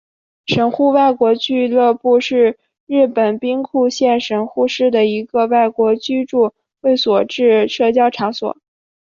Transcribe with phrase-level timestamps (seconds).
[0.47, 2.57] 神户外国俱乐部是
[2.87, 6.27] 日本兵库县神户市的一个外国居民
[6.81, 8.57] 会员制社交场所。